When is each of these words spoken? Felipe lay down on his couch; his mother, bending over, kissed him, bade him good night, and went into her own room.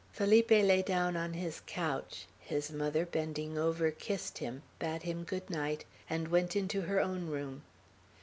Felipe 0.11 0.49
lay 0.49 0.81
down 0.81 1.15
on 1.15 1.33
his 1.33 1.61
couch; 1.67 2.25
his 2.39 2.71
mother, 2.71 3.05
bending 3.05 3.55
over, 3.59 3.91
kissed 3.91 4.39
him, 4.39 4.63
bade 4.79 5.03
him 5.03 5.23
good 5.23 5.47
night, 5.47 5.85
and 6.09 6.29
went 6.29 6.55
into 6.55 6.81
her 6.81 6.99
own 6.99 7.27
room. 7.27 7.61